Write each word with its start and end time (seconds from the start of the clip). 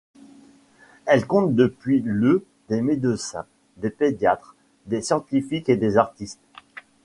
Elle 1.05 1.27
compte 1.27 1.53
depuis 1.53 1.99
le 2.03 2.43
des 2.69 2.81
médecins, 2.81 3.45
des 3.77 3.91
pédiatres, 3.91 4.55
des 4.87 5.03
scientifiques 5.03 5.69
et 5.69 5.77
des 5.77 5.95
artistes. 5.95 6.41